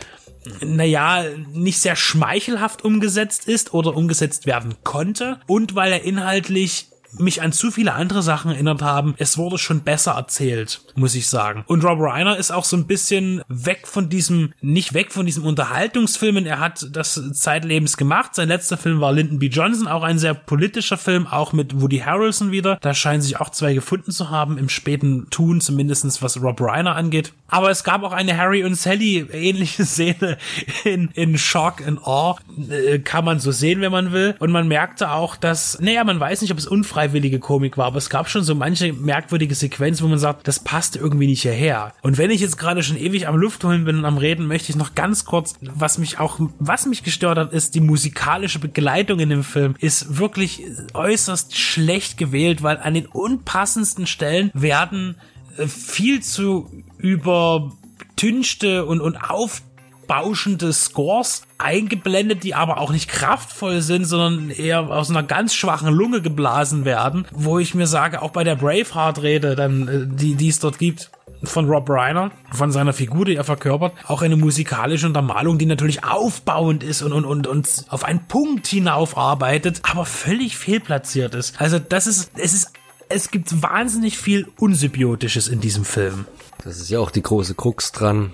naja, 0.61 1.25
nicht 1.53 1.81
sehr 1.81 1.97
schmeichelhaft 1.97 2.85
umgesetzt 2.85 3.47
ist 3.47 3.75
oder 3.75 3.97
umgesetzt 3.97 4.47
werden 4.47 4.75
konnte. 4.85 5.41
Und 5.47 5.75
weil 5.75 5.93
er 5.93 6.03
inhaltlich 6.05 6.89
mich 7.19 7.43
an 7.43 7.53
zu 7.53 7.71
viele 7.71 7.95
andere 7.95 8.23
Sachen 8.23 8.51
erinnert 8.51 8.83
haben. 8.83 9.15
Es 9.19 9.39
wurde 9.39 9.59
schon 9.59 9.83
besser 9.83 10.13
erzählt, 10.13 10.83
muss 10.95 11.15
ich 11.15 11.29
sagen. 11.29 11.65
Und 11.67 11.85
Rob 11.85 12.01
Reiner 12.01 12.37
ist 12.37 12.51
auch 12.51 12.65
so 12.65 12.77
ein 12.77 12.87
bisschen 12.87 13.43
weg 13.49 13.87
von 13.87 14.09
diesem, 14.09 14.53
nicht 14.61 14.95
weg 14.95 15.13
von 15.13 15.27
diesem 15.27 15.45
Unterhaltungsfilmen. 15.45 16.47
Er 16.47 16.61
hat 16.61 16.89
das 16.93 17.21
zeitlebens 17.33 17.97
gemacht. 17.97 18.35
Sein 18.35 18.49
letzter 18.49 18.77
Film 18.77 19.01
war 19.01 19.13
Lyndon 19.13 19.39
B. 19.39 19.47
Johnson, 19.47 19.87
auch 19.87 20.03
ein 20.03 20.19
sehr 20.19 20.35
politischer 20.35 20.97
Film, 20.97 21.27
auch 21.27 21.53
mit 21.53 21.81
Woody 21.81 21.99
Harrelson 21.99 22.51
wieder. 22.51 22.79
Da 22.81 22.95
scheinen 22.95 23.23
sich 23.23 23.41
auch 23.41 23.51
zwei 23.51 23.75
gefunden 23.75 24.13
zu 24.13 24.31
haben 24.31 24.59
im 24.59 24.69
späten 24.69 25.29
Tun, 25.31 25.61
zumindestens 25.61 26.23
was 26.23 26.43
Rob 26.43 26.61
Reiner 26.61 26.97
angeht. 26.97 27.33
Aber 27.49 27.71
es 27.71 27.85
gab 27.85 28.03
auch 28.03 28.13
eine 28.13 28.37
Harry 28.37 28.65
und 28.65 28.75
Sally 28.75 29.27
ähnliche 29.33 29.85
Szene 29.93 30.39
in, 30.85 31.11
in 31.15 31.37
Shock 31.37 31.87
and 31.87 32.01
Awe. 32.07 32.39
Äh, 32.71 32.99
kann 33.01 33.25
man 33.25 33.41
so 33.41 33.53
sehen, 33.53 33.81
wenn 33.81 33.93
man 33.93 34.13
will. 34.13 34.35
Und 34.39 34.51
man 34.51 34.69
merkte 34.69 35.11
auch, 35.11 35.37
dass, 35.37 35.79
naja, 35.81 36.05
man 36.05 36.19
weiß 36.19 36.41
nicht, 36.41 36.53
ob 36.53 36.59
es 36.59 36.67
unfrei 36.67 37.02
unfreiwillige 37.03 37.41
Komik 37.41 37.77
war, 37.77 37.87
aber 37.87 37.99
es 37.99 38.11
gab 38.11 38.29
schon 38.29 38.45
so 38.45 38.55
manche 38.55 38.93
merkwürdige 38.93 39.55
Sequenzen, 39.55 40.05
wo 40.05 40.09
man 40.09 40.19
sagt, 40.19 40.47
das 40.47 40.61
passt 40.61 40.97
irgendwie 40.97 41.27
nicht 41.27 41.43
hierher. 41.43 41.93
Und 42.03 42.17
wenn 42.17 42.31
ich 42.31 42.41
jetzt 42.41 42.59
gerade 42.59 42.83
schon 42.83 42.97
ewig 42.97 43.27
am 43.27 43.37
Luft 43.37 43.65
holen 43.65 43.85
bin 43.85 43.99
und 43.99 44.05
am 44.05 44.19
Reden, 44.19 44.47
möchte 44.47 44.71
ich 44.71 44.77
noch 44.77 44.95
ganz 44.95 45.25
kurz, 45.25 45.55
was 45.61 45.99
mich 45.99 46.21
auch, 46.21 46.39
was 46.59 46.87
mich 46.87 47.03
gestört 47.03 47.39
hat, 47.39 47.53
ist 47.53 47.75
die 47.75 47.81
musikalische 47.81 48.61
Begleitung 48.61 49.19
in 49.19 49.31
dem 49.31 49.43
Film 49.43 49.75
ist 49.81 50.19
wirklich 50.19 50.63
äußerst 50.95 51.57
schlecht 51.57 52.19
gewählt, 52.19 52.63
weil 52.63 52.79
an 52.79 52.95
den 52.95 53.07
unpassendsten 53.07 54.07
Stellen 54.07 54.51
werden 54.55 55.17
äh, 55.57 55.67
viel 55.67 56.23
zu 56.23 56.71
übertünchte 56.99 58.87
und, 58.87 59.01
und 59.01 59.17
auf 59.17 59.63
bauschende 60.07 60.73
Scores 60.73 61.43
eingeblendet, 61.59 62.45
die 62.45 62.55
aber 62.55 62.79
auch 62.79 62.91
nicht 62.91 63.09
kraftvoll 63.09 63.81
sind, 63.83 64.05
sondern 64.05 64.51
eher 64.51 64.91
aus 64.91 65.11
einer 65.11 65.23
ganz 65.23 65.55
schwachen 65.55 65.93
Lunge 65.93 66.21
geblasen 66.21 66.85
werden, 66.85 67.27
wo 67.33 67.59
ich 67.59 67.75
mir 67.75 67.87
sage, 67.87 68.23
auch 68.23 68.31
bei 68.31 68.45
der 68.45 68.57
Braveheart-Rede, 68.57 69.53
äh, 69.53 70.07
die, 70.07 70.35
die 70.35 70.49
es 70.49 70.59
dort 70.59 70.79
gibt, 70.79 71.11
von 71.45 71.69
Rob 71.69 71.89
Reiner, 71.91 72.31
von 72.53 72.71
seiner 72.71 72.93
Figur, 72.93 73.25
die 73.25 73.37
er 73.37 73.45
verkörpert, 73.45 73.93
auch 74.07 74.23
eine 74.23 74.37
musikalische 74.37 75.07
Untermalung, 75.07 75.59
die 75.59 75.67
natürlich 75.67 76.05
aufbauend 76.05 76.85
ist 76.85 77.03
und, 77.03 77.13
und, 77.13 77.25
und, 77.25 77.47
und 77.47 77.85
auf 77.89 78.05
einen 78.05 78.27
Punkt 78.27 78.67
hinaufarbeitet, 78.67 79.83
aber 79.91 80.05
völlig 80.05 80.57
fehlplatziert 80.57 81.35
ist. 81.35 81.61
Also 81.61 81.79
das 81.79 82.07
ist, 82.07 82.33
es 82.37 82.55
ist, 82.55 82.73
es 83.09 83.31
gibt 83.31 83.63
wahnsinnig 83.63 84.19
viel 84.19 84.49
Unsymbiotisches 84.59 85.49
in 85.49 85.61
diesem 85.61 85.85
Film. 85.85 86.27
Das 86.65 86.79
ist 86.79 86.91
ja 86.91 87.01
auch 87.01 87.11
die 87.11 87.23
große 87.23 87.55
Krux 87.55 87.93
dran, 87.93 88.33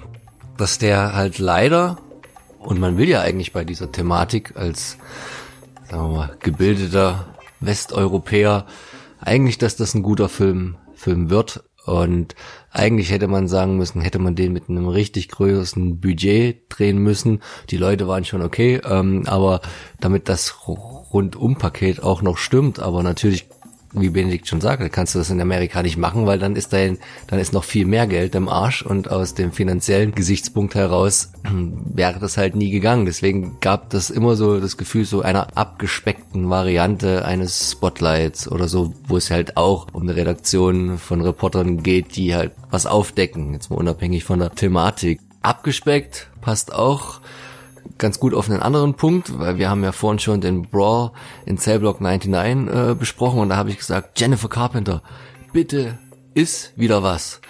dass 0.58 0.78
der 0.78 1.14
halt 1.14 1.38
leider, 1.38 1.98
und 2.58 2.78
man 2.78 2.98
will 2.98 3.08
ja 3.08 3.20
eigentlich 3.22 3.52
bei 3.52 3.64
dieser 3.64 3.90
Thematik 3.90 4.56
als, 4.56 4.98
sagen 5.90 6.10
wir 6.10 6.16
mal, 6.16 6.36
gebildeter 6.40 7.26
Westeuropäer, 7.60 8.66
eigentlich, 9.20 9.58
dass 9.58 9.76
das 9.76 9.94
ein 9.94 10.02
guter 10.02 10.28
Film, 10.28 10.76
Film 10.94 11.30
wird. 11.30 11.64
Und 11.86 12.34
eigentlich 12.70 13.10
hätte 13.10 13.28
man 13.28 13.48
sagen 13.48 13.78
müssen, 13.78 14.02
hätte 14.02 14.18
man 14.18 14.34
den 14.34 14.52
mit 14.52 14.68
einem 14.68 14.88
richtig 14.88 15.28
größeren 15.28 16.00
Budget 16.00 16.64
drehen 16.68 16.98
müssen. 16.98 17.40
Die 17.70 17.78
Leute 17.78 18.06
waren 18.06 18.26
schon 18.26 18.42
okay, 18.42 18.80
ähm, 18.84 19.22
aber 19.26 19.62
damit 19.98 20.28
das 20.28 20.68
Rundum-Paket 20.68 22.02
auch 22.02 22.20
noch 22.20 22.36
stimmt, 22.36 22.78
aber 22.78 23.02
natürlich 23.02 23.47
wie 23.92 24.10
Benedikt 24.10 24.46
schon 24.48 24.60
sagte, 24.60 24.90
kannst 24.90 25.14
du 25.14 25.18
das 25.18 25.30
in 25.30 25.40
Amerika 25.40 25.82
nicht 25.82 25.96
machen, 25.96 26.26
weil 26.26 26.38
dann 26.38 26.56
ist 26.56 26.72
dein, 26.72 26.98
dann 27.26 27.38
ist 27.38 27.52
noch 27.52 27.64
viel 27.64 27.86
mehr 27.86 28.06
Geld 28.06 28.34
im 28.34 28.48
Arsch 28.48 28.82
und 28.82 29.10
aus 29.10 29.34
dem 29.34 29.52
finanziellen 29.52 30.14
Gesichtspunkt 30.14 30.74
heraus 30.74 31.32
wäre 31.94 32.18
das 32.18 32.36
halt 32.36 32.54
nie 32.54 32.70
gegangen. 32.70 33.06
Deswegen 33.06 33.58
gab 33.60 33.90
das 33.90 34.10
immer 34.10 34.36
so 34.36 34.60
das 34.60 34.76
Gefühl 34.76 35.04
so 35.04 35.22
einer 35.22 35.56
abgespeckten 35.56 36.50
Variante 36.50 37.24
eines 37.24 37.72
Spotlights 37.72 38.50
oder 38.50 38.68
so, 38.68 38.92
wo 39.06 39.16
es 39.16 39.30
halt 39.30 39.56
auch 39.56 39.86
um 39.92 40.02
eine 40.02 40.16
Redaktion 40.16 40.98
von 40.98 41.22
Reportern 41.22 41.82
geht, 41.82 42.16
die 42.16 42.34
halt 42.34 42.52
was 42.70 42.86
aufdecken, 42.86 43.54
jetzt 43.54 43.70
mal 43.70 43.76
unabhängig 43.76 44.24
von 44.24 44.38
der 44.38 44.54
Thematik. 44.54 45.20
Abgespeckt 45.40 46.28
passt 46.40 46.74
auch 46.74 47.20
ganz 47.98 48.18
gut 48.20 48.34
auf 48.34 48.48
einen 48.48 48.60
anderen 48.60 48.94
Punkt, 48.94 49.38
weil 49.38 49.58
wir 49.58 49.68
haben 49.68 49.84
ja 49.84 49.92
vorhin 49.92 50.18
schon 50.18 50.40
den 50.40 50.62
Brawl 50.62 51.10
in 51.46 51.58
Cellblock 51.58 52.00
99 52.00 52.74
äh, 52.74 52.94
besprochen 52.94 53.40
und 53.40 53.50
da 53.50 53.56
habe 53.56 53.70
ich 53.70 53.78
gesagt, 53.78 54.18
Jennifer 54.18 54.48
Carpenter, 54.48 55.02
bitte 55.52 55.98
ist 56.34 56.72
wieder 56.76 57.02
was. 57.02 57.40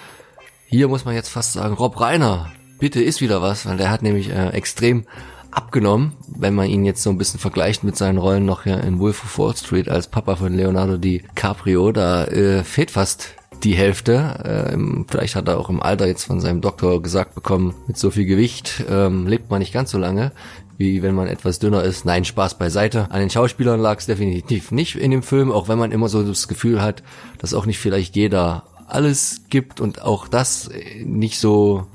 Hier 0.66 0.88
muss 0.88 1.04
man 1.04 1.14
jetzt 1.14 1.28
fast 1.28 1.52
sagen, 1.52 1.74
Rob 1.74 2.00
Reiner, 2.00 2.50
bitte 2.78 3.02
ist 3.02 3.20
wieder 3.20 3.42
was, 3.42 3.66
weil 3.66 3.76
der 3.76 3.90
hat 3.90 4.02
nämlich 4.02 4.30
äh, 4.30 4.48
extrem 4.48 5.06
abgenommen, 5.50 6.12
wenn 6.28 6.54
man 6.54 6.68
ihn 6.68 6.84
jetzt 6.84 7.02
so 7.02 7.10
ein 7.10 7.18
bisschen 7.18 7.40
vergleicht 7.40 7.84
mit 7.84 7.96
seinen 7.96 8.18
Rollen 8.18 8.44
noch 8.44 8.64
hier 8.64 8.82
in 8.82 8.98
Wolf 8.98 9.24
of 9.24 9.38
Wall 9.38 9.56
Street 9.56 9.88
als 9.88 10.08
Papa 10.08 10.36
von 10.36 10.54
Leonardo 10.54 10.98
DiCaprio, 10.98 11.92
da 11.92 12.24
äh, 12.24 12.64
fehlt 12.64 12.90
fast 12.90 13.34
die 13.64 13.74
Hälfte. 13.74 14.70
Ähm, 14.72 15.06
vielleicht 15.08 15.36
hat 15.36 15.48
er 15.48 15.58
auch 15.58 15.70
im 15.70 15.82
Alter 15.82 16.06
jetzt 16.06 16.24
von 16.24 16.40
seinem 16.40 16.60
Doktor 16.60 17.02
gesagt 17.02 17.34
bekommen, 17.34 17.74
mit 17.86 17.96
so 17.96 18.10
viel 18.10 18.24
Gewicht 18.24 18.84
ähm, 18.88 19.26
lebt 19.26 19.50
man 19.50 19.60
nicht 19.60 19.72
ganz 19.72 19.90
so 19.90 19.98
lange, 19.98 20.32
wie 20.76 21.02
wenn 21.02 21.14
man 21.14 21.28
etwas 21.28 21.58
dünner 21.58 21.82
ist. 21.82 22.04
Nein, 22.04 22.24
Spaß 22.24 22.58
beiseite. 22.58 23.10
An 23.10 23.20
den 23.20 23.30
Schauspielern 23.30 23.80
lag 23.80 23.98
es 23.98 24.06
definitiv 24.06 24.70
nicht 24.70 24.96
in 24.96 25.10
dem 25.10 25.22
Film, 25.22 25.50
auch 25.50 25.68
wenn 25.68 25.78
man 25.78 25.92
immer 25.92 26.08
so 26.08 26.22
das 26.22 26.48
Gefühl 26.48 26.82
hat, 26.82 27.02
dass 27.38 27.54
auch 27.54 27.66
nicht 27.66 27.78
vielleicht 27.78 28.16
jeder 28.16 28.64
alles 28.86 29.42
gibt 29.50 29.80
und 29.80 30.02
auch 30.02 30.28
das 30.28 30.70
nicht 31.04 31.38
so 31.38 31.86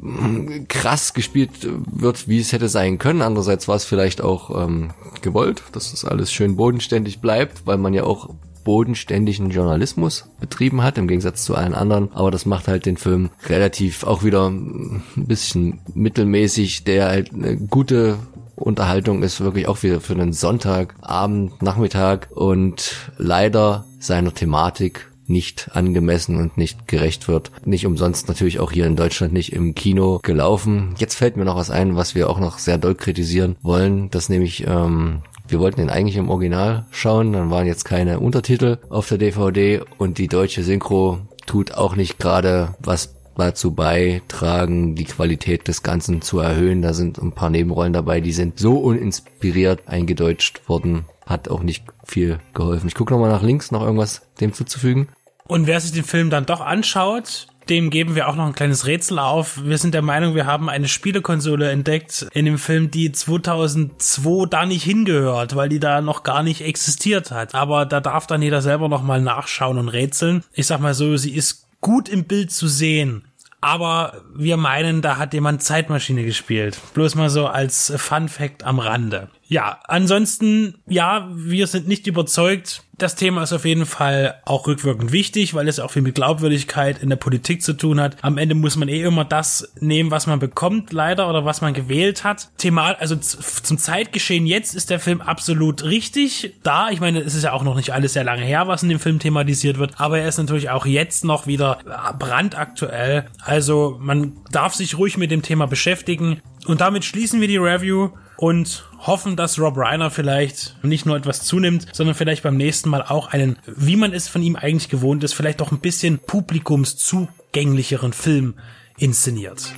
mm, 0.00 0.64
krass 0.68 1.14
gespielt 1.14 1.50
wird, 1.90 2.28
wie 2.28 2.40
es 2.40 2.52
hätte 2.52 2.68
sein 2.68 2.98
können. 2.98 3.22
Andererseits 3.22 3.68
war 3.68 3.76
es 3.76 3.84
vielleicht 3.84 4.20
auch 4.20 4.64
ähm, 4.64 4.90
gewollt, 5.22 5.62
dass 5.72 5.92
das 5.92 6.04
alles 6.04 6.32
schön 6.32 6.56
bodenständig 6.56 7.20
bleibt, 7.20 7.66
weil 7.66 7.78
man 7.78 7.94
ja 7.94 8.04
auch 8.04 8.30
bodenständigen 8.64 9.50
Journalismus 9.50 10.28
betrieben 10.40 10.82
hat, 10.82 10.98
im 10.98 11.08
Gegensatz 11.08 11.44
zu 11.44 11.54
allen 11.54 11.74
anderen. 11.74 12.12
Aber 12.12 12.30
das 12.30 12.46
macht 12.46 12.68
halt 12.68 12.86
den 12.86 12.96
Film 12.96 13.30
relativ 13.46 14.04
auch 14.04 14.24
wieder 14.24 14.48
ein 14.48 15.02
bisschen 15.16 15.80
mittelmäßig, 15.94 16.84
der 16.84 17.08
halt 17.08 17.32
eine 17.32 17.56
gute 17.56 18.18
Unterhaltung 18.56 19.22
ist 19.22 19.40
wirklich 19.40 19.66
auch 19.66 19.82
wieder 19.82 20.00
für 20.00 20.14
einen 20.14 20.32
Sonntagabend, 20.32 21.62
Nachmittag 21.62 22.28
und 22.30 23.10
leider 23.18 23.84
seiner 23.98 24.32
Thematik 24.32 25.12
nicht 25.26 25.70
angemessen 25.72 26.36
und 26.36 26.56
nicht 26.58 26.86
gerecht 26.88 27.28
wird. 27.28 27.50
Nicht 27.64 27.86
umsonst 27.86 28.28
natürlich 28.28 28.60
auch 28.60 28.72
hier 28.72 28.86
in 28.86 28.96
Deutschland 28.96 29.32
nicht 29.32 29.52
im 29.52 29.74
Kino 29.74 30.20
gelaufen. 30.22 30.94
Jetzt 30.98 31.14
fällt 31.14 31.36
mir 31.36 31.44
noch 31.44 31.56
was 31.56 31.70
ein, 31.70 31.96
was 31.96 32.14
wir 32.14 32.28
auch 32.28 32.38
noch 32.38 32.58
sehr 32.58 32.78
doll 32.78 32.94
kritisieren 32.94 33.56
wollen, 33.62 34.10
dass 34.10 34.28
nämlich 34.28 34.64
ähm, 34.66 35.22
wir 35.52 35.60
wollten 35.60 35.80
den 35.80 35.90
eigentlich 35.90 36.16
im 36.16 36.30
Original 36.30 36.86
schauen, 36.90 37.34
dann 37.34 37.50
waren 37.50 37.66
jetzt 37.66 37.84
keine 37.84 38.20
Untertitel 38.20 38.78
auf 38.88 39.08
der 39.08 39.18
DVD 39.18 39.82
und 39.98 40.16
die 40.16 40.26
deutsche 40.26 40.62
Synchro 40.62 41.18
tut 41.46 41.74
auch 41.74 41.94
nicht 41.94 42.18
gerade 42.18 42.74
was 42.78 43.14
dazu 43.36 43.72
beitragen, 43.72 44.94
die 44.94 45.04
Qualität 45.04 45.68
des 45.68 45.82
Ganzen 45.82 46.22
zu 46.22 46.38
erhöhen. 46.38 46.82
Da 46.82 46.94
sind 46.94 47.18
ein 47.18 47.32
paar 47.32 47.50
Nebenrollen 47.50 47.92
dabei, 47.92 48.20
die 48.20 48.32
sind 48.32 48.58
so 48.58 48.78
uninspiriert 48.78 49.88
eingedeutscht 49.88 50.68
worden, 50.68 51.04
hat 51.26 51.48
auch 51.48 51.62
nicht 51.62 51.84
viel 52.04 52.38
geholfen. 52.54 52.88
Ich 52.88 52.94
gucke 52.94 53.12
nochmal 53.12 53.30
nach 53.30 53.42
links, 53.42 53.70
noch 53.70 53.82
irgendwas 53.82 54.22
dem 54.40 54.52
zuzufügen. 54.52 55.08
Und 55.46 55.66
wer 55.66 55.80
sich 55.80 55.92
den 55.92 56.04
Film 56.04 56.30
dann 56.30 56.46
doch 56.46 56.60
anschaut, 56.60 57.48
dem 57.68 57.90
geben 57.90 58.14
wir 58.14 58.28
auch 58.28 58.36
noch 58.36 58.46
ein 58.46 58.54
kleines 58.54 58.86
Rätsel 58.86 59.18
auf. 59.18 59.62
Wir 59.64 59.78
sind 59.78 59.94
der 59.94 60.02
Meinung, 60.02 60.34
wir 60.34 60.46
haben 60.46 60.68
eine 60.68 60.88
Spielekonsole 60.88 61.70
entdeckt 61.70 62.26
in 62.32 62.44
dem 62.44 62.58
Film, 62.58 62.90
die 62.90 63.12
2002 63.12 64.46
da 64.48 64.66
nicht 64.66 64.84
hingehört, 64.84 65.56
weil 65.56 65.68
die 65.68 65.80
da 65.80 66.00
noch 66.00 66.22
gar 66.22 66.42
nicht 66.42 66.62
existiert 66.62 67.30
hat. 67.30 67.54
Aber 67.54 67.86
da 67.86 68.00
darf 68.00 68.26
dann 68.26 68.42
jeder 68.42 68.62
selber 68.62 68.88
noch 68.88 69.02
mal 69.02 69.20
nachschauen 69.20 69.78
und 69.78 69.88
rätseln. 69.88 70.44
Ich 70.52 70.66
sag 70.66 70.80
mal 70.80 70.94
so, 70.94 71.16
sie 71.16 71.34
ist 71.34 71.68
gut 71.80 72.08
im 72.08 72.24
Bild 72.24 72.50
zu 72.50 72.68
sehen. 72.68 73.24
Aber 73.60 74.22
wir 74.34 74.56
meinen, 74.56 75.02
da 75.02 75.18
hat 75.18 75.34
jemand 75.34 75.62
Zeitmaschine 75.62 76.24
gespielt. 76.24 76.80
Bloß 76.94 77.14
mal 77.14 77.30
so 77.30 77.46
als 77.46 77.92
Fun 77.96 78.28
Fact 78.28 78.64
am 78.64 78.80
Rande. 78.80 79.28
Ja, 79.52 79.80
ansonsten, 79.86 80.76
ja, 80.88 81.28
wir 81.34 81.66
sind 81.66 81.86
nicht 81.86 82.06
überzeugt. 82.06 82.84
Das 82.96 83.16
Thema 83.16 83.42
ist 83.42 83.52
auf 83.52 83.66
jeden 83.66 83.84
Fall 83.84 84.40
auch 84.46 84.66
rückwirkend 84.66 85.12
wichtig, 85.12 85.52
weil 85.52 85.68
es 85.68 85.78
auch 85.78 85.90
viel 85.90 86.00
mit 86.00 86.14
Glaubwürdigkeit 86.14 87.02
in 87.02 87.10
der 87.10 87.16
Politik 87.16 87.60
zu 87.60 87.74
tun 87.74 88.00
hat. 88.00 88.16
Am 88.22 88.38
Ende 88.38 88.54
muss 88.54 88.76
man 88.76 88.88
eh 88.88 89.02
immer 89.02 89.26
das 89.26 89.74
nehmen, 89.78 90.10
was 90.10 90.26
man 90.26 90.38
bekommt, 90.38 90.92
leider, 90.92 91.28
oder 91.28 91.44
was 91.44 91.60
man 91.60 91.74
gewählt 91.74 92.24
hat. 92.24 92.48
Thema, 92.56 92.92
also 92.92 93.16
zum 93.16 93.76
Zeitgeschehen 93.76 94.46
jetzt 94.46 94.74
ist 94.74 94.88
der 94.88 95.00
Film 95.00 95.20
absolut 95.20 95.84
richtig 95.84 96.54
da. 96.62 96.88
Ich 96.88 97.00
meine, 97.00 97.20
es 97.20 97.34
ist 97.34 97.42
ja 97.42 97.52
auch 97.52 97.64
noch 97.64 97.76
nicht 97.76 97.92
alles 97.92 98.14
sehr 98.14 98.24
lange 98.24 98.44
her, 98.44 98.68
was 98.68 98.82
in 98.82 98.88
dem 98.88 99.00
Film 99.00 99.18
thematisiert 99.18 99.78
wird, 99.78 100.00
aber 100.00 100.20
er 100.20 100.28
ist 100.28 100.38
natürlich 100.38 100.70
auch 100.70 100.86
jetzt 100.86 101.26
noch 101.26 101.46
wieder 101.46 101.78
brandaktuell. 102.18 103.26
Also 103.44 103.98
man 104.00 104.38
darf 104.50 104.74
sich 104.74 104.96
ruhig 104.96 105.18
mit 105.18 105.30
dem 105.30 105.42
Thema 105.42 105.66
beschäftigen. 105.66 106.40
Und 106.66 106.80
damit 106.80 107.04
schließen 107.04 107.40
wir 107.40 107.48
die 107.48 107.56
Review 107.56 108.10
und 108.36 108.84
hoffen, 108.98 109.36
dass 109.36 109.58
Rob 109.58 109.76
Reiner 109.76 110.10
vielleicht 110.10 110.76
nicht 110.82 111.06
nur 111.06 111.16
etwas 111.16 111.42
zunimmt, 111.42 111.86
sondern 111.92 112.14
vielleicht 112.14 112.42
beim 112.42 112.56
nächsten 112.56 112.88
Mal 112.88 113.02
auch 113.02 113.28
einen, 113.28 113.56
wie 113.66 113.96
man 113.96 114.12
es 114.12 114.28
von 114.28 114.42
ihm 114.42 114.56
eigentlich 114.56 114.88
gewohnt 114.88 115.24
ist, 115.24 115.32
vielleicht 115.32 115.60
auch 115.60 115.72
ein 115.72 115.80
bisschen 115.80 116.18
publikumszugänglicheren 116.18 118.12
Film 118.12 118.54
inszeniert. 118.98 119.72